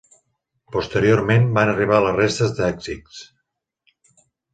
Posteriorment 0.75 1.45
van 1.57 1.71
arribar 1.73 1.99
la 2.05 2.13
resta 2.15 2.47
d'èxits. 2.61 3.21